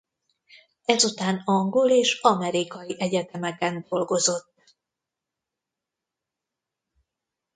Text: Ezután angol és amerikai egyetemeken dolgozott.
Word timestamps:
Ezután 0.85 1.41
angol 1.45 1.91
és 1.91 2.19
amerikai 2.21 2.95
egyetemeken 2.99 3.85
dolgozott. 3.89 4.75